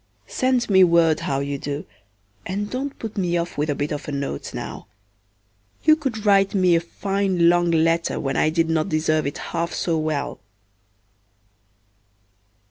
Send 0.25 0.67
me 0.67 0.83
word 0.83 1.19
how 1.19 1.41
you 1.41 1.59
do, 1.59 1.85
and 2.43 2.71
don't 2.71 2.97
put 2.97 3.19
me 3.19 3.37
off 3.37 3.55
with 3.55 3.69
a 3.69 3.75
bit 3.75 3.91
of 3.91 4.07
a 4.07 4.11
note 4.11 4.51
now; 4.51 4.87
you 5.83 5.95
could 5.95 6.25
write 6.25 6.55
me 6.55 6.75
a 6.75 6.79
fine 6.81 7.47
long 7.49 7.69
letter 7.69 8.19
when 8.19 8.35
I 8.35 8.49
did 8.49 8.67
not 8.67 8.89
deserve 8.89 9.27
it 9.27 9.37
half 9.37 9.73
so 9.75 9.99
well. 9.99 10.39